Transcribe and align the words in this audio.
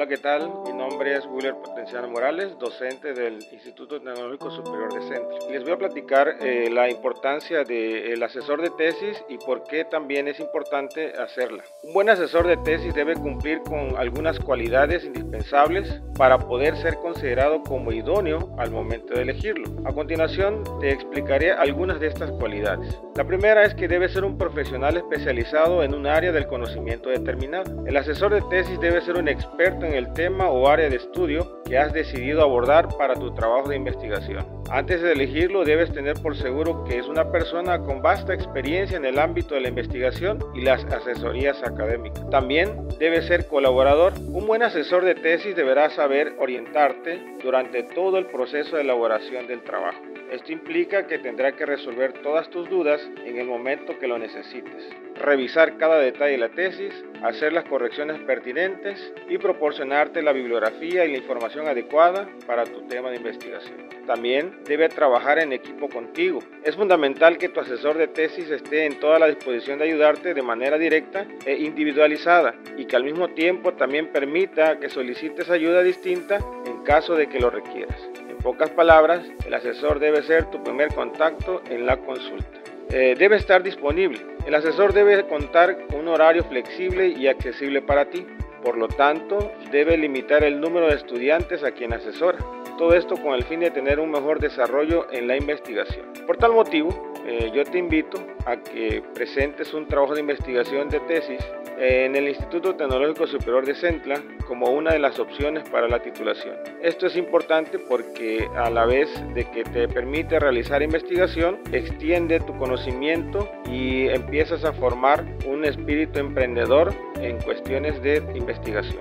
Hola, 0.00 0.08
¿qué 0.08 0.16
tal? 0.16 0.50
Mi 0.64 0.72
nombre 0.72 1.14
es 1.14 1.26
Willer 1.26 1.54
Potenciano 1.56 2.08
Morales, 2.08 2.58
docente 2.58 3.12
del 3.12 3.34
Instituto 3.52 4.00
Tecnológico 4.00 4.50
Superior 4.50 4.90
de 4.94 5.02
Centro. 5.02 5.50
Les 5.50 5.62
voy 5.62 5.72
a 5.72 5.76
platicar 5.76 6.36
eh, 6.40 6.70
la 6.70 6.88
importancia 6.88 7.64
del 7.64 8.22
asesor 8.22 8.62
de 8.62 8.70
tesis 8.70 9.22
y 9.28 9.36
por 9.36 9.62
qué 9.64 9.84
también 9.84 10.26
es 10.26 10.40
importante 10.40 11.12
hacerla. 11.20 11.64
Un 11.82 11.92
buen 11.92 12.08
asesor 12.08 12.46
de 12.46 12.56
tesis 12.56 12.94
debe 12.94 13.12
cumplir 13.12 13.60
con 13.60 13.94
algunas 13.98 14.38
cualidades 14.38 15.04
indispensables 15.04 16.00
para 16.16 16.38
poder 16.38 16.78
ser 16.78 16.94
considerado 16.96 17.62
como 17.62 17.92
idóneo 17.92 18.54
al 18.58 18.70
momento 18.70 19.12
de 19.12 19.20
elegirlo. 19.20 19.68
A 19.84 19.92
continuación 19.92 20.64
te 20.80 20.92
explicaré 20.92 21.52
algunas 21.52 22.00
de 22.00 22.06
estas 22.06 22.30
cualidades. 22.32 22.98
La 23.16 23.24
primera 23.24 23.64
es 23.64 23.74
que 23.74 23.86
debe 23.86 24.08
ser 24.08 24.24
un 24.24 24.38
profesional 24.38 24.96
especializado 24.96 25.82
en 25.82 25.94
un 25.94 26.06
área 26.06 26.32
del 26.32 26.46
conocimiento 26.46 27.10
determinado. 27.10 27.84
El 27.86 27.98
asesor 27.98 28.32
de 28.32 28.40
tesis 28.48 28.80
debe 28.80 29.02
ser 29.02 29.16
un 29.16 29.28
experto 29.28 29.84
en 29.84 29.89
el 29.92 30.12
tema 30.12 30.48
o 30.50 30.68
área 30.68 30.88
de 30.88 30.96
estudio 30.96 31.62
que 31.64 31.78
has 31.78 31.92
decidido 31.92 32.42
abordar 32.42 32.88
para 32.98 33.14
tu 33.14 33.32
trabajo 33.34 33.68
de 33.68 33.76
investigación. 33.76 34.46
Antes 34.70 35.02
de 35.02 35.12
elegirlo 35.12 35.64
debes 35.64 35.92
tener 35.92 36.14
por 36.20 36.36
seguro 36.36 36.84
que 36.84 36.98
es 36.98 37.06
una 37.08 37.30
persona 37.30 37.80
con 37.80 38.02
vasta 38.02 38.34
experiencia 38.34 38.96
en 38.96 39.04
el 39.04 39.18
ámbito 39.18 39.54
de 39.54 39.62
la 39.62 39.68
investigación 39.68 40.38
y 40.54 40.62
las 40.62 40.84
asesorías 40.84 41.62
académicas. 41.62 42.28
También 42.30 42.88
debe 42.98 43.22
ser 43.22 43.46
colaborador. 43.48 44.12
Un 44.28 44.46
buen 44.46 44.62
asesor 44.62 45.04
de 45.04 45.14
tesis 45.14 45.56
deberá 45.56 45.90
saber 45.90 46.34
orientarte 46.38 47.38
durante 47.42 47.82
todo 47.82 48.18
el 48.18 48.26
proceso 48.26 48.76
de 48.76 48.82
elaboración 48.82 49.46
del 49.46 49.62
trabajo. 49.62 50.00
Esto 50.30 50.52
implica 50.52 51.08
que 51.08 51.18
tendrá 51.18 51.52
que 51.52 51.66
resolver 51.66 52.12
todas 52.12 52.48
tus 52.50 52.70
dudas 52.70 53.00
en 53.24 53.38
el 53.38 53.48
momento 53.48 53.98
que 53.98 54.06
lo 54.06 54.16
necesites, 54.16 54.88
revisar 55.16 55.76
cada 55.76 55.98
detalle 55.98 56.32
de 56.32 56.38
la 56.38 56.50
tesis, 56.50 57.04
hacer 57.24 57.52
las 57.52 57.64
correcciones 57.64 58.20
pertinentes 58.20 59.12
y 59.28 59.38
proporcionarte 59.38 60.22
la 60.22 60.32
bibliografía 60.32 61.04
y 61.04 61.10
la 61.10 61.18
información 61.18 61.66
adecuada 61.66 62.28
para 62.46 62.62
tu 62.64 62.82
tema 62.82 63.10
de 63.10 63.16
investigación. 63.16 63.88
También 64.06 64.60
debe 64.66 64.88
trabajar 64.88 65.40
en 65.40 65.52
equipo 65.52 65.88
contigo. 65.88 66.38
Es 66.62 66.76
fundamental 66.76 67.36
que 67.36 67.48
tu 67.48 67.58
asesor 67.58 67.98
de 67.98 68.06
tesis 68.06 68.50
esté 68.50 68.86
en 68.86 69.00
toda 69.00 69.18
la 69.18 69.26
disposición 69.26 69.80
de 69.80 69.86
ayudarte 69.86 70.32
de 70.32 70.42
manera 70.42 70.78
directa 70.78 71.26
e 71.44 71.56
individualizada 71.56 72.54
y 72.76 72.84
que 72.84 72.94
al 72.94 73.02
mismo 73.02 73.28
tiempo 73.28 73.72
también 73.74 74.12
permita 74.12 74.78
que 74.78 74.88
solicites 74.88 75.50
ayuda 75.50 75.82
distinta 75.82 76.38
en 76.66 76.84
caso 76.84 77.16
de 77.16 77.28
que 77.28 77.40
lo 77.40 77.50
requieras. 77.50 78.19
Pocas 78.42 78.70
palabras, 78.70 79.22
el 79.44 79.52
asesor 79.52 79.98
debe 79.98 80.22
ser 80.22 80.46
tu 80.46 80.62
primer 80.62 80.94
contacto 80.94 81.60
en 81.68 81.84
la 81.84 81.98
consulta. 81.98 82.58
Eh, 82.88 83.14
debe 83.18 83.36
estar 83.36 83.62
disponible. 83.62 84.18
El 84.46 84.54
asesor 84.54 84.94
debe 84.94 85.26
contar 85.26 85.86
con 85.86 86.00
un 86.00 86.08
horario 86.08 86.42
flexible 86.44 87.08
y 87.08 87.26
accesible 87.26 87.82
para 87.82 88.06
ti. 88.06 88.26
Por 88.62 88.78
lo 88.78 88.88
tanto, 88.88 89.52
debe 89.70 89.98
limitar 89.98 90.42
el 90.42 90.58
número 90.58 90.88
de 90.88 90.94
estudiantes 90.94 91.62
a 91.64 91.72
quien 91.72 91.92
asesora. 91.92 92.38
Todo 92.78 92.94
esto 92.94 93.16
con 93.16 93.34
el 93.34 93.44
fin 93.44 93.60
de 93.60 93.70
tener 93.70 94.00
un 94.00 94.10
mejor 94.10 94.40
desarrollo 94.40 95.06
en 95.12 95.28
la 95.28 95.36
investigación. 95.36 96.06
Por 96.26 96.38
tal 96.38 96.52
motivo, 96.52 97.12
eh, 97.26 97.50
yo 97.54 97.62
te 97.64 97.76
invito 97.76 98.18
a 98.46 98.56
que 98.56 99.02
presentes 99.14 99.74
un 99.74 99.86
trabajo 99.86 100.14
de 100.14 100.20
investigación 100.20 100.88
de 100.88 101.00
tesis 101.00 101.40
en 101.80 102.14
el 102.14 102.28
Instituto 102.28 102.76
Tecnológico 102.76 103.26
Superior 103.26 103.64
de 103.64 103.74
Centla 103.74 104.22
como 104.46 104.66
una 104.66 104.92
de 104.92 104.98
las 104.98 105.18
opciones 105.18 105.66
para 105.70 105.88
la 105.88 106.00
titulación. 106.02 106.54
Esto 106.82 107.06
es 107.06 107.16
importante 107.16 107.78
porque 107.78 108.46
a 108.54 108.68
la 108.68 108.84
vez 108.84 109.08
de 109.34 109.44
que 109.46 109.64
te 109.64 109.88
permite 109.88 110.38
realizar 110.38 110.82
investigación, 110.82 111.58
extiende 111.72 112.38
tu 112.40 112.56
conocimiento 112.58 113.50
y 113.64 114.08
empiezas 114.08 114.64
a 114.64 114.74
formar 114.74 115.24
un 115.46 115.64
espíritu 115.64 116.18
emprendedor 116.18 116.92
en 117.18 117.40
cuestiones 117.40 118.00
de 118.02 118.22
investigación. 118.34 119.00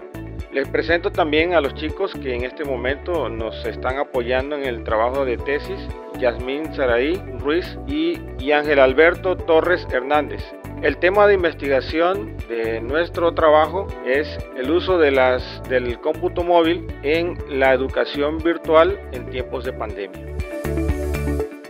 Les 0.54 0.68
presento 0.70 1.12
también 1.12 1.54
a 1.54 1.62
los 1.62 1.76
chicos 1.76 2.14
que 2.14 2.34
en 2.34 2.46
este 2.46 2.64
momento 2.64 3.28
nos 3.30 3.66
están 3.66 3.98
apoyando 3.98 4.56
en 4.56 4.66
el 4.66 4.84
trabajo 4.86 5.26
de 5.26 5.38
tesis, 5.38 5.80
Yasmín 6.18 6.74
Saraí 6.74 7.22
Ruiz 7.40 7.78
y 7.88 8.52
Ángel 8.52 8.80
Alberto 8.80 9.36
Torres 9.36 9.86
Hernández. 9.92 10.42
El 10.82 10.98
tema 10.98 11.28
de 11.28 11.34
investigación 11.34 12.38
de 12.48 12.80
nuestro 12.80 13.34
trabajo 13.34 13.88
es 14.06 14.30
el 14.56 14.72
uso 14.72 14.98
de 14.98 15.12
las, 15.12 15.62
del 15.68 16.00
cómputo 16.00 16.42
móvil 16.42 16.88
en 17.04 17.38
la 17.50 17.74
educación 17.74 18.38
virtual 18.38 18.98
en 19.12 19.30
tiempos 19.30 19.66
de 19.66 19.74
pandemia. 19.74 20.38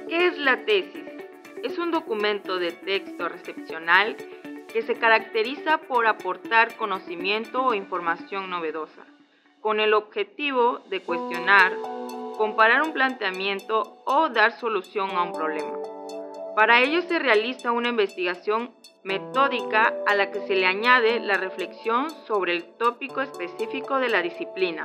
¿Qué 0.07 0.27
es 0.27 0.37
la 0.37 0.63
tesis? 0.63 1.05
Es 1.63 1.79
un 1.79 1.89
documento 1.89 2.59
de 2.59 2.71
texto 2.71 3.27
recepcional 3.27 4.15
que 4.71 4.83
se 4.83 4.93
caracteriza 4.93 5.79
por 5.79 6.05
aportar 6.05 6.77
conocimiento 6.77 7.63
o 7.63 7.73
información 7.73 8.51
novedosa, 8.51 9.05
con 9.59 9.79
el 9.79 9.95
objetivo 9.95 10.81
de 10.91 11.01
cuestionar, 11.01 11.73
comparar 12.37 12.83
un 12.83 12.93
planteamiento 12.93 14.03
o 14.05 14.29
dar 14.29 14.51
solución 14.59 15.09
a 15.11 15.23
un 15.23 15.33
problema. 15.33 15.98
Para 16.59 16.81
ello 16.81 17.01
se 17.03 17.19
realiza 17.19 17.71
una 17.71 17.87
investigación 17.87 18.71
metódica 19.05 19.93
a 20.05 20.13
la 20.13 20.29
que 20.29 20.41
se 20.41 20.57
le 20.57 20.65
añade 20.65 21.21
la 21.21 21.37
reflexión 21.37 22.09
sobre 22.27 22.51
el 22.51 22.65
tópico 22.77 23.21
específico 23.21 23.97
de 23.97 24.09
la 24.09 24.21
disciplina, 24.21 24.83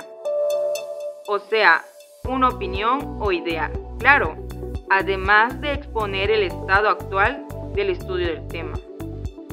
o 1.27 1.37
sea, 1.37 1.83
una 2.29 2.47
opinión 2.47 3.17
o 3.19 3.33
idea, 3.33 3.69
claro, 3.99 4.37
además 4.89 5.59
de 5.59 5.73
exponer 5.73 6.31
el 6.31 6.43
estado 6.43 6.87
actual 6.87 7.45
del 7.73 7.89
estudio 7.89 8.27
del 8.27 8.47
tema. 8.47 8.79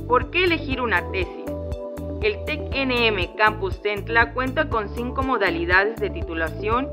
¿Por 0.07 0.31
qué 0.31 0.45
elegir 0.45 0.81
una 0.81 1.11
tesis? 1.11 1.51
El 2.23 2.45
TEC-NM 2.45 3.35
Campus 3.35 3.81
Centla 3.83 4.33
cuenta 4.33 4.69
con 4.69 4.95
cinco 4.95 5.25
modalidades 5.25 5.97
de 5.97 6.11
titulación 6.11 6.89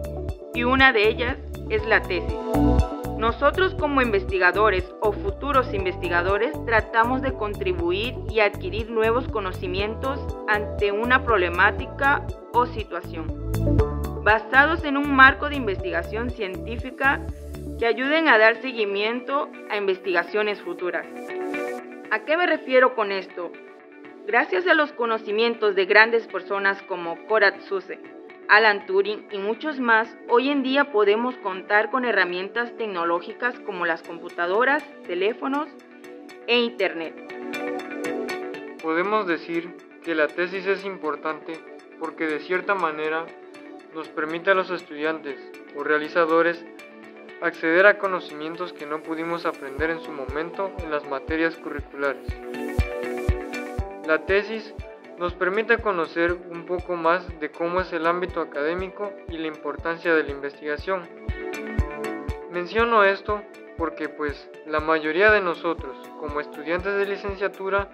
y 0.55 0.63
una 0.63 0.91
de 0.91 1.07
ellas 1.07 1.37
es 1.69 1.85
la 1.85 2.01
tesis. 2.01 2.33
Nosotros 3.19 3.75
como 3.75 4.01
investigadores 4.01 4.95
o 5.01 5.11
futuros 5.11 5.73
investigadores 5.73 6.53
tratamos 6.65 7.21
de 7.21 7.33
contribuir 7.33 8.15
y 8.29 8.39
adquirir 8.39 8.89
nuevos 8.89 9.27
conocimientos 9.27 10.21
ante 10.47 10.93
una 10.93 11.25
problemática 11.25 12.25
o 12.53 12.65
situación, 12.65 13.51
basados 14.23 14.85
en 14.85 14.95
un 14.95 15.13
marco 15.13 15.49
de 15.49 15.57
investigación 15.57 16.29
científica 16.29 17.19
que 17.77 17.87
ayuden 17.87 18.29
a 18.29 18.37
dar 18.37 18.61
seguimiento 18.61 19.49
a 19.69 19.75
investigaciones 19.75 20.61
futuras. 20.61 21.05
¿A 22.11 22.19
qué 22.23 22.37
me 22.37 22.47
refiero 22.47 22.95
con 22.95 23.11
esto? 23.11 23.51
Gracias 24.27 24.65
a 24.65 24.73
los 24.73 24.93
conocimientos 24.93 25.75
de 25.75 25.85
grandes 25.85 26.25
personas 26.25 26.81
como 26.83 27.17
Korat 27.27 27.59
Suse, 27.63 27.99
Alan 28.49 28.87
Turing 28.87 29.27
y 29.31 29.37
muchos 29.37 29.79
más, 29.79 30.17
hoy 30.27 30.49
en 30.49 30.63
día 30.63 30.91
podemos 30.91 31.35
contar 31.37 31.91
con 31.91 32.03
herramientas 32.03 32.75
tecnológicas 32.77 33.59
como 33.59 33.85
las 33.85 34.01
computadoras, 34.01 34.83
teléfonos 35.05 35.69
e 36.47 36.57
Internet. 36.57 37.13
Podemos 38.81 39.27
decir 39.27 39.71
que 40.03 40.15
la 40.15 40.27
tesis 40.27 40.65
es 40.65 40.83
importante 40.83 41.59
porque 41.99 42.25
de 42.25 42.39
cierta 42.39 42.73
manera 42.73 43.27
nos 43.93 44.07
permite 44.07 44.49
a 44.49 44.55
los 44.55 44.71
estudiantes 44.71 45.39
o 45.77 45.83
realizadores 45.83 46.65
acceder 47.43 47.85
a 47.85 47.99
conocimientos 47.99 48.73
que 48.73 48.87
no 48.87 49.03
pudimos 49.03 49.45
aprender 49.45 49.91
en 49.91 50.01
su 50.01 50.11
momento 50.11 50.71
en 50.79 50.89
las 50.89 51.07
materias 51.07 51.55
curriculares. 51.55 52.25
La 54.07 54.25
tesis 54.25 54.73
nos 55.19 55.33
permite 55.33 55.79
conocer 55.79 56.31
un 56.31 56.65
poco 56.65 56.95
más 56.95 57.27
de 57.41 57.51
cómo 57.51 57.81
es 57.81 57.91
el 57.91 58.07
ámbito 58.07 58.39
académico 58.39 59.11
y 59.27 59.37
la 59.37 59.47
importancia 59.47 60.15
de 60.15 60.23
la 60.23 60.31
investigación. 60.31 61.03
Menciono 62.51 63.03
esto 63.03 63.41
porque 63.77 64.07
pues 64.07 64.49
la 64.65 64.79
mayoría 64.79 65.29
de 65.29 65.41
nosotros 65.41 65.97
como 66.21 66.39
estudiantes 66.39 66.95
de 66.95 67.05
licenciatura 67.05 67.89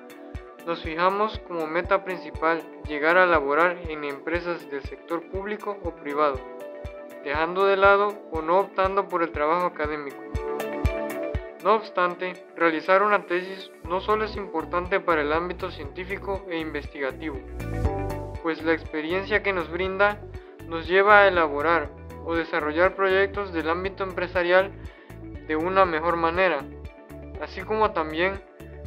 nos 0.67 0.83
fijamos 0.83 1.39
como 1.47 1.65
meta 1.65 2.03
principal 2.03 2.61
llegar 2.87 3.17
a 3.17 3.25
laborar 3.25 3.75
en 3.89 4.03
empresas 4.03 4.69
del 4.69 4.83
sector 4.83 5.27
público 5.29 5.77
o 5.83 5.95
privado, 5.95 6.39
dejando 7.23 7.65
de 7.65 7.77
lado 7.77 8.13
o 8.31 8.43
no 8.43 8.59
optando 8.59 9.07
por 9.07 9.23
el 9.23 9.31
trabajo 9.31 9.65
académico. 9.65 10.23
No 11.63 11.73
obstante, 11.73 12.33
realizar 12.55 13.01
una 13.01 13.25
tesis 13.25 13.71
no 13.87 14.01
solo 14.01 14.25
es 14.25 14.35
importante 14.35 14.99
para 14.99 15.21
el 15.21 15.31
ámbito 15.31 15.71
científico 15.71 16.45
e 16.49 16.59
investigativo, 16.59 17.39
pues 18.41 18.61
la 18.63 18.73
experiencia 18.73 19.43
que 19.43 19.53
nos 19.53 19.69
brinda 19.69 20.19
nos 20.67 20.87
lleva 20.87 21.19
a 21.19 21.27
elaborar 21.27 21.89
o 22.25 22.35
desarrollar 22.35 22.95
proyectos 22.95 23.53
del 23.53 23.69
ámbito 23.69 24.03
empresarial 24.03 24.71
de 25.47 25.55
una 25.55 25.85
mejor 25.85 26.15
manera, 26.15 26.65
así 27.41 27.61
como 27.61 27.91
también 27.91 28.41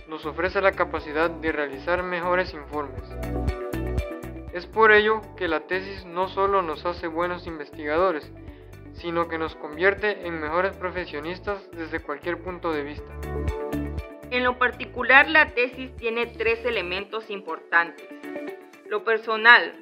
nos 0.08 0.24
ofrece 0.26 0.60
la 0.60 0.72
capacidad 0.72 1.30
de 1.30 1.52
realizar 1.52 2.02
mejores 2.02 2.52
informes. 2.54 3.02
Es 4.52 4.66
por 4.66 4.90
ello 4.90 5.20
que 5.36 5.46
la 5.46 5.60
tesis 5.60 6.04
no 6.06 6.28
solo 6.28 6.62
nos 6.62 6.84
hace 6.84 7.06
buenos 7.06 7.46
investigadores, 7.46 8.28
sino 8.94 9.28
que 9.28 9.38
nos 9.38 9.54
convierte 9.54 10.26
en 10.26 10.40
mejores 10.40 10.76
profesionistas 10.76 11.70
desde 11.70 12.00
cualquier 12.00 12.42
punto 12.42 12.72
de 12.72 12.82
vista. 12.82 13.12
En 14.30 14.44
lo 14.44 14.58
particular, 14.58 15.28
la 15.28 15.54
tesis 15.54 15.94
tiene 15.96 16.26
tres 16.26 16.62
elementos 16.66 17.30
importantes. 17.30 18.06
Lo 18.86 19.02
personal, 19.02 19.72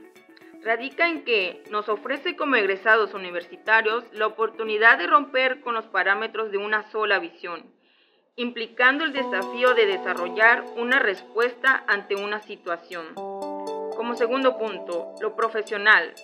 radica 0.63 1.09
en 1.09 1.25
que 1.25 1.65
nos 1.71 1.89
ofrece 1.89 2.37
como 2.37 2.55
egresados 2.55 3.13
universitarios 3.13 4.05
la 4.13 4.27
oportunidad 4.27 4.99
de 4.99 5.09
romper 5.09 5.61
con 5.61 5.75
los 5.75 5.87
parámetros 5.87 6.53
de 6.53 6.59
una 6.59 6.89
sola 6.91 7.19
visión, 7.19 7.65
implicando 8.37 9.05
el 9.05 9.13
desafío 9.13 9.75
de 9.75 9.87
desarrollar 9.87 10.65
una 10.77 11.01
respuesta 11.01 11.85
ante 11.89 12.15
una 12.15 12.41
situación. 12.41 13.15
Como 13.15 14.15
segundo 14.15 14.59
punto, 14.59 15.15
lo 15.21 15.35
profesional. 15.35 16.15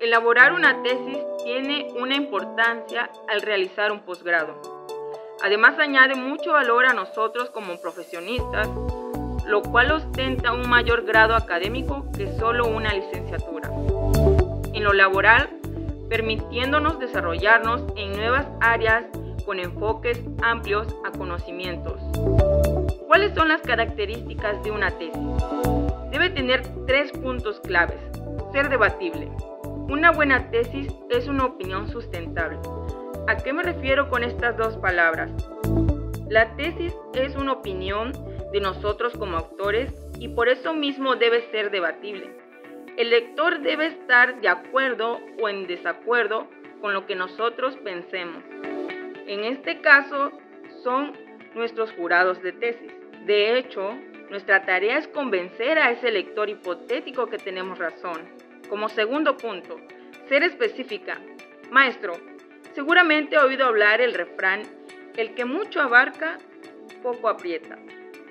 Elaborar 0.00 0.52
una 0.52 0.82
tesis 0.82 1.18
tiene 1.44 1.88
una 1.98 2.14
importancia 2.14 3.10
al 3.28 3.42
realizar 3.42 3.92
un 3.92 4.00
posgrado. 4.00 4.67
Además 5.42 5.78
añade 5.78 6.14
mucho 6.14 6.52
valor 6.52 6.86
a 6.86 6.92
nosotros 6.92 7.50
como 7.50 7.80
profesionistas 7.80 8.68
lo 9.48 9.62
cual 9.62 9.90
ostenta 9.92 10.52
un 10.52 10.68
mayor 10.68 11.04
grado 11.04 11.34
académico 11.34 12.04
que 12.14 12.30
solo 12.38 12.66
una 12.66 12.92
licenciatura. 12.92 13.70
En 14.74 14.84
lo 14.84 14.92
laboral, 14.92 15.48
permitiéndonos 16.10 16.98
desarrollarnos 16.98 17.82
en 17.96 18.12
nuevas 18.12 18.46
áreas 18.60 19.06
con 19.46 19.58
enfoques 19.58 20.20
amplios 20.42 20.94
a 21.06 21.16
conocimientos. 21.16 21.98
¿Cuáles 23.06 23.34
son 23.34 23.48
las 23.48 23.62
características 23.62 24.62
de 24.62 24.70
una 24.70 24.90
tesis? 24.90 25.22
Debe 26.10 26.28
tener 26.28 26.62
tres 26.86 27.10
puntos 27.12 27.58
claves. 27.60 28.00
Ser 28.52 28.68
debatible. 28.68 29.30
Una 29.88 30.10
buena 30.10 30.50
tesis 30.50 30.92
es 31.08 31.26
una 31.26 31.46
opinión 31.46 31.88
sustentable. 31.88 32.58
¿A 33.28 33.36
qué 33.36 33.52
me 33.52 33.62
refiero 33.62 34.08
con 34.08 34.24
estas 34.24 34.56
dos 34.56 34.78
palabras? 34.78 35.30
La 36.30 36.56
tesis 36.56 36.94
es 37.12 37.36
una 37.36 37.52
opinión 37.52 38.10
de 38.52 38.60
nosotros 38.62 39.12
como 39.18 39.36
autores 39.36 39.92
y 40.18 40.28
por 40.28 40.48
eso 40.48 40.72
mismo 40.72 41.14
debe 41.14 41.42
ser 41.50 41.70
debatible. 41.70 42.34
El 42.96 43.10
lector 43.10 43.60
debe 43.60 43.88
estar 43.88 44.40
de 44.40 44.48
acuerdo 44.48 45.20
o 45.42 45.48
en 45.50 45.66
desacuerdo 45.66 46.48
con 46.80 46.94
lo 46.94 47.04
que 47.04 47.16
nosotros 47.16 47.76
pensemos. 47.84 48.42
En 49.26 49.44
este 49.44 49.82
caso 49.82 50.32
son 50.82 51.12
nuestros 51.54 51.92
jurados 51.92 52.42
de 52.42 52.52
tesis. 52.52 52.94
De 53.26 53.58
hecho, 53.58 53.90
nuestra 54.30 54.64
tarea 54.64 54.96
es 54.96 55.06
convencer 55.08 55.78
a 55.78 55.90
ese 55.90 56.10
lector 56.10 56.48
hipotético 56.48 57.26
que 57.26 57.36
tenemos 57.36 57.78
razón. 57.78 58.22
Como 58.70 58.88
segundo 58.88 59.36
punto, 59.36 59.76
ser 60.30 60.44
específica. 60.44 61.20
Maestro, 61.70 62.14
seguramente 62.78 63.34
ha 63.34 63.44
oído 63.44 63.66
hablar 63.66 64.00
el 64.00 64.14
refrán, 64.14 64.62
el 65.16 65.34
que 65.34 65.44
mucho 65.44 65.82
abarca, 65.82 66.38
poco 67.02 67.28
aprieta. 67.28 67.76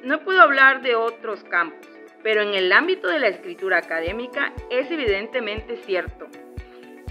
No 0.06 0.22
puedo 0.22 0.42
hablar 0.42 0.82
de 0.82 0.96
otros 0.96 1.44
campos, 1.44 1.86
pero 2.24 2.44
en 2.44 2.54
el 2.54 2.72
ámbito 2.72 3.10
de 3.10 3.20
la 3.20 3.28
escritura 3.28 3.80
académica 3.80 4.54
es 4.70 4.90
evidentemente 4.90 5.76
cierto. 5.86 6.28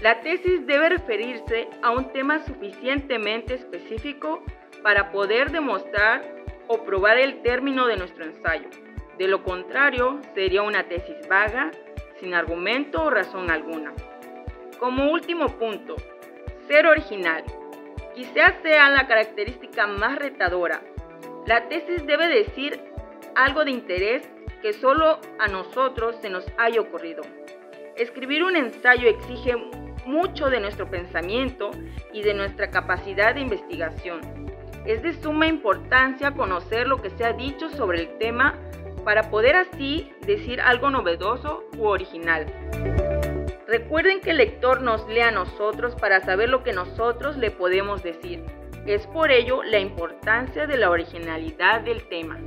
La 0.01 0.21
tesis 0.21 0.65
debe 0.65 0.89
referirse 0.89 1.67
a 1.83 1.91
un 1.91 2.11
tema 2.11 2.43
suficientemente 2.43 3.53
específico 3.53 4.43
para 4.81 5.11
poder 5.11 5.51
demostrar 5.51 6.23
o 6.65 6.85
probar 6.85 7.19
el 7.19 7.43
término 7.43 7.85
de 7.85 7.97
nuestro 7.97 8.25
ensayo. 8.25 8.67
De 9.19 9.27
lo 9.27 9.43
contrario, 9.43 10.21
sería 10.33 10.63
una 10.63 10.87
tesis 10.87 11.17
vaga, 11.29 11.69
sin 12.19 12.33
argumento 12.33 13.03
o 13.03 13.11
razón 13.11 13.51
alguna. 13.51 13.93
Como 14.79 15.11
último 15.11 15.59
punto, 15.59 15.97
ser 16.67 16.85
original. 16.85 17.43
Quizás 18.15 18.55
sea 18.61 18.89
la 18.89 19.07
característica 19.07 19.87
más 19.87 20.17
retadora, 20.17 20.81
la 21.47 21.69
tesis 21.69 22.05
debe 22.05 22.27
decir 22.27 22.77
algo 23.35 23.63
de 23.63 23.71
interés 23.71 24.29
que 24.61 24.73
solo 24.73 25.19
a 25.39 25.47
nosotros 25.47 26.17
se 26.21 26.29
nos 26.29 26.45
haya 26.57 26.81
ocurrido. 26.81 27.21
Escribir 27.95 28.43
un 28.43 28.57
ensayo 28.57 29.07
exige 29.07 29.55
mucho 30.05 30.49
de 30.49 30.59
nuestro 30.59 30.89
pensamiento 30.89 31.71
y 32.11 32.21
de 32.21 32.33
nuestra 32.33 32.69
capacidad 32.69 33.33
de 33.33 33.41
investigación. 33.41 34.19
Es 34.85 35.01
de 35.03 35.13
suma 35.13 35.47
importancia 35.47 36.31
conocer 36.31 36.87
lo 36.87 37.01
que 37.01 37.11
se 37.11 37.23
ha 37.23 37.33
dicho 37.33 37.69
sobre 37.69 38.01
el 38.01 38.17
tema 38.17 38.55
para 39.05 39.29
poder 39.29 39.55
así 39.55 40.11
decir 40.25 40.59
algo 40.59 40.89
novedoso 40.89 41.63
u 41.77 41.85
original. 41.85 42.45
Recuerden 43.67 44.21
que 44.21 44.29
el 44.29 44.37
lector 44.37 44.81
nos 44.81 45.05
lee 45.09 45.19
a 45.19 45.31
nosotros 45.31 45.93
para 45.95 46.21
saber 46.21 46.47
lo 46.47 46.63
que 46.63 46.71
nosotros 46.71 47.35
le 47.35 47.51
podemos 47.51 48.01
decir. 48.01 48.41
Es 48.85 49.05
por 49.07 49.29
ello 49.29 49.61
la 49.61 49.79
importancia 49.79 50.65
de 50.65 50.77
la 50.77 50.89
originalidad 50.89 51.81
del 51.81 52.07
tema. 52.07 52.39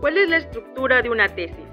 ¿Cuál 0.00 0.18
es 0.18 0.28
la 0.28 0.36
estructura 0.36 1.02
de 1.02 1.10
una 1.10 1.34
tesis? 1.34 1.66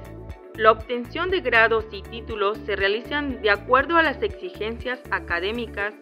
La 0.56 0.72
obtención 0.72 1.30
de 1.30 1.42
grados 1.42 1.86
y 1.92 2.01
títulos 2.01 2.57
se 2.66 2.75
realizan 2.75 3.40
de 3.44 3.51
acuerdo 3.51 3.98
a 3.98 4.04
las 4.04 4.24
exigencias 4.24 5.00
académicas 5.12 5.94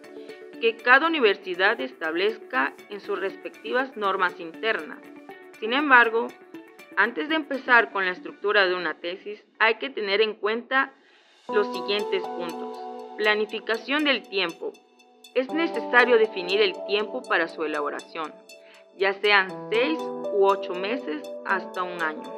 que 0.58 0.74
cada 0.74 1.06
universidad 1.06 1.78
establezca 1.82 2.72
en 2.88 3.00
sus 3.00 3.20
respectivas 3.20 3.94
normas 3.94 4.40
internas. 4.40 5.00
Sin 5.60 5.74
embargo, 5.74 6.28
antes 6.96 7.28
de 7.28 7.34
empezar 7.34 7.92
con 7.92 8.06
la 8.06 8.12
estructura 8.12 8.66
de 8.66 8.74
una 8.74 8.94
tesis, 8.94 9.44
hay 9.58 9.74
que 9.74 9.90
tener 9.90 10.22
en 10.22 10.32
cuenta 10.34 10.94
los 11.52 11.66
siguientes 11.72 12.22
puntos. 12.24 12.78
Planificación 13.16 14.04
del 14.04 14.22
tiempo, 14.22 14.72
es 15.34 15.50
necesario 15.50 16.18
definir 16.18 16.60
el 16.60 16.74
tiempo 16.86 17.22
para 17.22 17.48
su 17.48 17.64
elaboración, 17.64 18.34
ya 18.98 19.14
sean 19.14 19.48
seis 19.70 19.98
u 19.98 20.44
ocho 20.44 20.74
meses 20.74 21.22
hasta 21.46 21.82
un 21.82 22.02
año. 22.02 22.30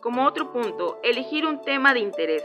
Como 0.00 0.26
otro 0.26 0.52
punto, 0.52 1.00
elegir 1.02 1.46
un 1.46 1.62
tema 1.62 1.94
de 1.94 2.00
interés. 2.00 2.44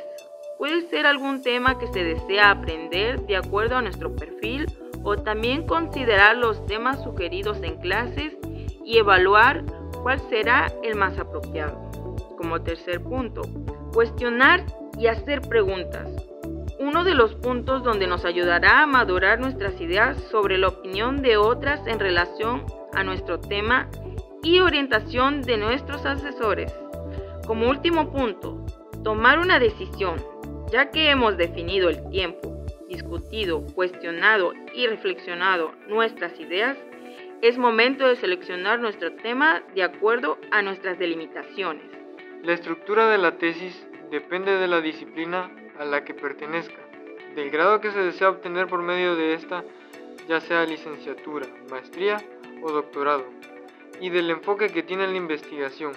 Puede 0.58 0.88
ser 0.90 1.06
algún 1.06 1.42
tema 1.42 1.78
que 1.78 1.88
se 1.88 2.04
desea 2.04 2.52
aprender 2.52 3.26
de 3.26 3.36
acuerdo 3.36 3.76
a 3.76 3.82
nuestro 3.82 4.16
perfil 4.16 4.68
o 5.04 5.18
también 5.18 5.68
considerar 5.68 6.38
los 6.38 6.66
temas 6.66 7.04
sugeridos 7.04 7.62
en 7.62 7.76
clases 7.82 8.38
y 8.86 9.00
evaluar 9.00 9.66
cuál 10.02 10.20
será 10.30 10.72
el 10.82 10.96
más 10.96 11.18
apropiado. 11.20 11.78
Como 12.38 12.62
tercer 12.62 13.04
punto, 13.04 13.42
cuestionar 13.94 14.64
y 14.98 15.08
hacer 15.08 15.42
preguntas 15.42 16.28
uno 16.80 17.04
de 17.04 17.16
los 17.16 17.34
puntos 17.36 17.84
donde 17.84 18.08
nos 18.08 18.24
ayudará 18.24 18.84
a 18.84 18.88
madurar 18.88 19.40
nuestras 19.40 19.80
ideas 19.82 20.18
sobre 20.30 20.58
la 20.58 20.68
opinión 20.70 21.22
de 21.22 21.36
otras 21.38 21.86
en 21.88 22.00
relación 22.00 22.66
a 22.94 23.04
nuestro 23.04 23.40
tema 23.40 23.90
y 24.44 24.60
orientación 24.60 25.42
de 25.42 25.58
nuestros 25.58 26.06
asesores. 26.06 26.74
Como 27.46 27.68
último 27.68 28.12
punto, 28.12 28.64
tomar 29.04 29.40
una 29.40 29.60
decisión, 29.60 30.24
ya 30.72 30.92
que 30.92 31.10
hemos 31.10 31.36
definido 31.36 31.90
el 31.90 32.10
tiempo, 32.10 32.64
discutido, 32.88 33.66
cuestionado 33.74 34.54
y 34.74 34.86
reflexionado 34.86 35.72
nuestras 35.88 36.40
ideas, 36.40 36.78
es 37.42 37.58
momento 37.58 38.08
de 38.08 38.16
seleccionar 38.16 38.80
nuestro 38.80 39.14
tema 39.16 39.64
de 39.74 39.84
acuerdo 39.84 40.38
a 40.52 40.62
nuestras 40.62 41.00
delimitaciones. 41.00 41.84
La 42.44 42.54
estructura 42.54 43.10
de 43.10 43.18
la 43.18 43.38
tesis 43.38 43.88
depende 44.12 44.58
de 44.58 44.68
la 44.68 44.82
disciplina 44.82 45.52
a 45.80 45.86
la 45.86 46.04
que 46.04 46.14
pertenezca, 46.14 46.78
del 47.36 47.50
grado 47.50 47.82
que 47.82 47.92
se 47.92 48.00
desea 48.00 48.30
obtener 48.30 48.68
por 48.68 48.82
medio 48.82 49.16
de 49.16 49.34
esta, 49.34 49.64
ya 50.28 50.42
sea 50.42 50.66
licenciatura, 50.66 51.48
maestría 51.70 52.18
o 52.62 52.72
doctorado, 52.72 53.26
y 54.02 54.10
del 54.10 54.30
enfoque 54.30 54.70
que 54.70 54.84
tiene 54.84 55.08
la 55.08 55.16
investigación. 55.16 55.94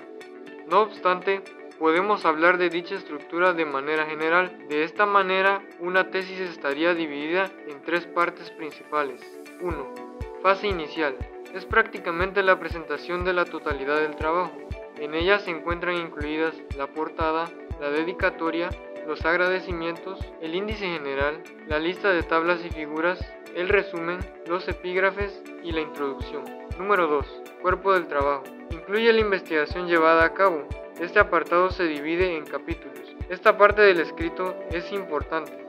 No 0.68 0.82
obstante, 0.82 1.42
podemos 1.80 2.26
hablar 2.26 2.58
de 2.58 2.68
dicha 2.68 2.94
estructura 2.94 3.54
de 3.54 3.64
manera 3.64 4.06
general. 4.06 4.68
De 4.68 4.84
esta 4.84 5.06
manera, 5.06 5.62
una 5.78 6.10
tesis 6.10 6.38
estaría 6.38 6.94
dividida 6.94 7.50
en 7.68 7.80
tres 7.82 8.06
partes 8.06 8.50
principales. 8.50 9.20
1. 9.60 9.94
Fase 10.42 10.68
inicial. 10.68 11.16
Es 11.54 11.64
prácticamente 11.64 12.42
la 12.42 12.60
presentación 12.60 13.24
de 13.24 13.32
la 13.32 13.46
totalidad 13.46 13.98
del 14.00 14.14
trabajo. 14.14 14.52
En 15.00 15.14
ella 15.14 15.38
se 15.38 15.50
encuentran 15.50 15.96
incluidas 15.96 16.54
la 16.76 16.86
portada, 16.86 17.48
la 17.80 17.88
dedicatoria, 17.88 18.68
los 19.06 19.24
agradecimientos, 19.24 20.20
el 20.42 20.54
índice 20.54 20.84
general, 20.84 21.42
la 21.68 21.78
lista 21.78 22.10
de 22.10 22.22
tablas 22.22 22.62
y 22.66 22.68
figuras, 22.68 23.18
el 23.56 23.70
resumen, 23.70 24.18
los 24.46 24.68
epígrafes 24.68 25.42
y 25.64 25.72
la 25.72 25.80
introducción. 25.80 26.44
Número 26.78 27.06
2. 27.06 27.26
Cuerpo 27.62 27.94
del 27.94 28.08
trabajo. 28.08 28.44
Incluye 28.70 29.10
la 29.14 29.20
investigación 29.20 29.88
llevada 29.88 30.22
a 30.22 30.34
cabo. 30.34 30.68
Este 31.00 31.18
apartado 31.18 31.70
se 31.70 31.84
divide 31.84 32.36
en 32.36 32.44
capítulos. 32.44 33.16
Esta 33.30 33.56
parte 33.56 33.80
del 33.80 34.00
escrito 34.00 34.54
es 34.70 34.92
importante 34.92 35.59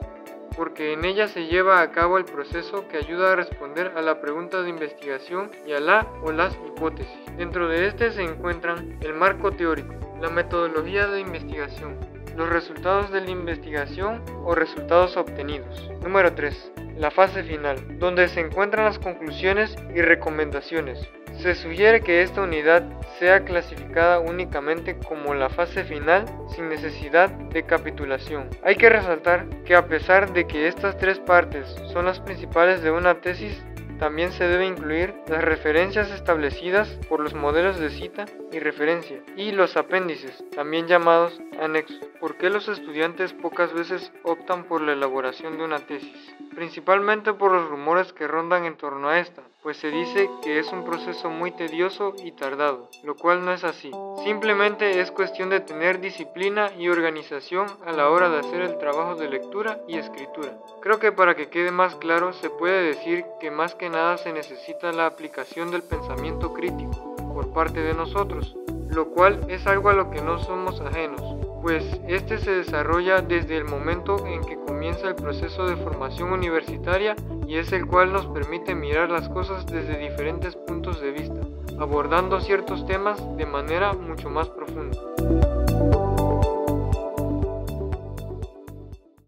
porque 0.56 0.94
en 0.94 1.06
ella 1.06 1.28
se 1.28 1.48
lleva 1.48 1.82
a 1.82 1.92
cabo 1.92 2.18
el 2.18 2.26
proceso 2.26 2.88
que 2.88 2.98
ayuda 2.98 3.32
a 3.32 3.36
responder 3.36 3.94
a 3.96 4.02
la 4.02 4.22
pregunta 4.22 4.62
de 4.62 4.70
investigación 4.70 5.52
y 5.66 5.74
a 5.74 5.80
la 5.80 6.08
o 6.24 6.32
las 6.32 6.54
hipótesis. 6.66 7.20
Dentro 7.38 7.68
de 7.68 7.88
este 7.88 8.12
se 8.12 8.24
encuentran 8.24 8.98
el 9.02 9.14
marco 9.14 9.52
teórico, 9.52 9.94
la 10.22 10.30
metodología 10.30 11.08
de 11.08 11.22
investigación, 11.22 11.96
los 12.36 12.50
resultados 12.50 13.12
de 13.12 13.22
la 13.22 13.30
investigación 13.30 14.24
o 14.44 14.56
resultados 14.56 15.18
obtenidos. 15.18 15.90
Número 16.02 16.34
3. 16.34 16.81
La 16.98 17.12
fase 17.12 17.44
final, 17.44 18.00
donde 18.00 18.28
se 18.28 18.42
encuentran 18.42 18.86
las 18.86 19.00
conclusiones 19.00 19.76
y 19.96 20.02
recomendaciones. 20.02 21.00
Se 21.40 21.56
sugiere 21.56 22.02
que 22.02 22.22
esta 22.22 22.42
unidad 22.42 22.84
sea 23.18 23.44
clasificada 23.44 24.20
únicamente 24.20 24.98
como 24.98 25.34
la 25.34 25.50
fase 25.50 25.84
final 25.84 26.26
sin 26.56 26.70
necesidad 26.70 27.30
de 27.30 27.64
capitulación. 27.64 28.50
Hay 28.64 28.76
que 28.76 28.90
resaltar 28.90 29.48
que 29.64 29.76
a 29.76 29.88
pesar 29.88 30.34
de 30.34 30.46
que 30.46 30.68
estas 30.68 30.98
tres 30.98 31.20
partes 31.20 31.68
son 31.94 32.06
las 32.06 32.20
principales 32.20 32.84
de 32.84 32.92
una 32.92 33.22
tesis, 33.22 33.64
también 34.02 34.32
se 34.32 34.48
debe 34.48 34.66
incluir 34.66 35.14
las 35.28 35.44
referencias 35.44 36.10
establecidas 36.10 36.90
por 37.08 37.20
los 37.20 37.36
modelos 37.36 37.80
de 37.80 37.92
cita 37.92 38.26
y 38.52 38.58
referencia 38.58 39.22
y 39.38 39.52
los 39.52 39.78
apéndices, 39.78 40.44
también 40.56 40.88
llamados 40.88 41.40
anexos. 41.60 42.00
¿Por 42.20 42.36
qué 42.36 42.50
los 42.50 42.68
estudiantes 42.68 43.32
pocas 43.34 43.72
veces 43.74 44.12
optan 44.24 44.64
por 44.64 44.82
la 44.82 44.94
elaboración 44.94 45.56
de 45.60 45.66
una 45.66 45.78
tesis? 45.78 46.36
Principalmente 46.56 47.34
por 47.34 47.52
los 47.52 47.70
rumores 47.70 48.12
que 48.12 48.28
rondan 48.28 48.66
en 48.66 48.76
torno 48.76 49.08
a 49.08 49.20
esta, 49.20 49.42
pues 49.64 49.78
se 49.78 49.90
dice 49.90 50.30
que 50.44 50.60
es 50.60 50.72
un 50.72 50.84
proceso 50.84 51.30
muy 51.30 51.52
tedioso 51.52 52.14
y 52.24 52.34
tardado, 52.34 52.90
lo 53.04 53.16
cual 53.16 53.46
no 53.46 53.54
es 53.54 53.64
así. 53.64 53.92
Simplemente 54.24 55.00
es 55.00 55.12
cuestión 55.12 55.50
de 55.50 55.62
tener 55.62 56.02
disciplina 56.02 56.72
y 56.78 56.90
organización 56.90 57.68
a 57.86 57.94
la 57.94 58.10
hora 58.10 58.30
de 58.30 58.40
hacer 58.40 58.62
el 58.62 58.78
trabajo 58.78 59.16
de 59.16 59.30
lectura 59.30 59.80
y 59.88 59.98
escritura. 59.98 60.58
Creo 60.82 61.00
que 61.00 61.12
para 61.12 61.36
que 61.36 61.50
quede 61.50 61.72
más 61.72 61.96
claro 61.96 62.34
se 62.34 62.50
puede 62.50 62.84
decir 62.84 63.24
que 63.40 63.50
más 63.50 63.76
que 63.76 63.90
nada 63.90 64.18
se 64.18 64.34
necesita 64.34 64.92
la 64.92 65.06
aplicación 65.06 65.72
del 65.72 65.84
pensamiento 65.84 66.54
crítico 66.54 67.16
por 67.34 67.54
parte 67.54 67.82
de 67.82 67.94
nosotros, 67.94 68.58
lo 68.90 69.10
cual 69.10 69.46
es 69.48 69.66
algo 69.68 69.90
a 69.90 69.94
lo 69.94 70.12
que 70.12 70.22
no 70.22 70.38
somos 70.40 70.82
ajenos, 70.82 71.22
pues 71.62 71.84
este 72.08 72.40
se 72.40 72.52
desarrolla 72.52 73.22
desde 73.22 73.58
el 73.58 73.66
momento 73.66 74.26
en 74.26 74.44
que 74.44 74.58
comienza 74.66 75.08
el 75.08 75.16
proceso 75.16 75.66
de 75.66 75.76
formación 75.76 76.32
universitaria 76.32 77.16
y 77.48 77.58
es 77.58 77.72
el 77.72 77.86
cual 77.86 78.12
nos 78.12 78.26
permite 78.28 78.74
mirar 78.74 79.10
las 79.10 79.30
cosas 79.30 79.66
desde 79.66 79.98
diferentes 79.98 80.56
puntos 80.56 81.02
de 81.02 81.12
vista, 81.12 81.40
abordando 81.80 82.42
ciertos 82.42 82.86
temas 82.86 83.22
de 83.38 83.46
manera 83.46 83.94
mucho 83.94 84.30
más 84.30 84.50
profunda. 84.50 85.11